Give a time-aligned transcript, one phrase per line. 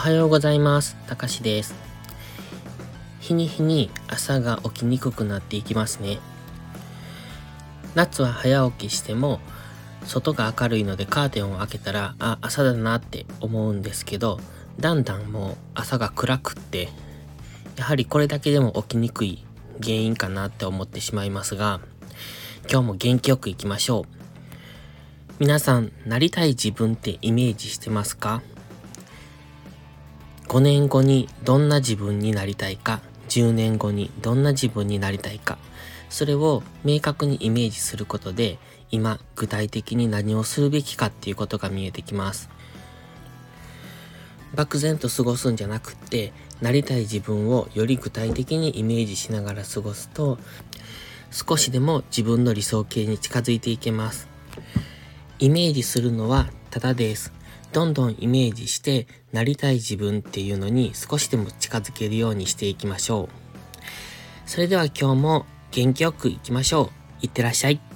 [0.00, 0.96] はようございます。
[1.06, 1.74] たかしです。
[3.20, 6.20] 日に日に朝が起きにくくなっていきますね。
[7.94, 9.40] 夏は早起きしても、
[10.06, 14.40] 外が明るいのでカーテンを開けたら、あ、朝だなって思うんですけど、
[14.78, 16.88] だんだんもう朝が暗くって、
[17.76, 19.44] やはりこれだけでも起きにくい
[19.82, 21.78] 原因かなって思ってしまいますが、
[22.72, 24.14] 今日も元気よくいきましょう。
[25.40, 28.40] 皆さん、なりたい自分ってイメージしてますか？
[30.50, 35.58] ?5 年後にどんな自分になりたいか、10年後にどんな自分になりたいか、
[36.08, 38.58] それを明確にイメージすることで、
[38.90, 42.50] 今具体的に何をするべきかっていうことが見えてきます。
[44.56, 50.36] 漠然と過ごすんじゃなくって、なりたい自分をより具体的にイメージしながら過ごすと、
[51.30, 54.26] 少しでも自分の理想形に近づいていけます。
[55.38, 57.32] イメージするのはただです。
[57.72, 63.28] どんどんイメージして、なりたい自分っていうのに少しでも近づけるようにしていきましょう。
[64.46, 66.90] それでは今日も元気よくいきましょう。
[67.22, 67.89] いってらっしゃい。